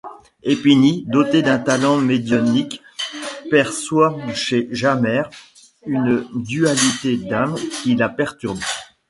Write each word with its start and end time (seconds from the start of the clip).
Épinie, 0.41 1.05
dotée 1.09 1.43
d'un 1.43 1.59
talent 1.59 1.97
médiumnique, 1.97 2.81
perçoit 3.51 4.17
chez 4.33 4.67
Jamère 4.71 5.29
une 5.85 6.25
dualité 6.33 7.17
d'âme 7.17 7.53
qui 7.83 7.93
la 7.93 8.09
perturbe. 8.09 8.57